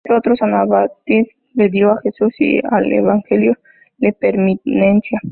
[0.03, 3.55] Al igual que otros anabaptistas, le dio a Jesús y al Evangelio
[3.99, 5.19] la preeminencia.